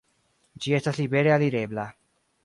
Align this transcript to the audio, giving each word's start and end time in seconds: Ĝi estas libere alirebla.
Ĝi 0.65 0.73
estas 0.77 0.97
libere 1.01 1.33
alirebla. 1.35 1.83